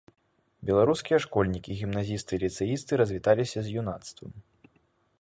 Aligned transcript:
Беларускія 0.69 1.19
школьнікі, 1.25 1.77
гімназісты 1.83 2.33
і 2.39 2.41
ліцэісты 2.47 2.91
развіталіся 3.05 3.59
з 3.69 3.77
юнацтвам. 3.83 4.31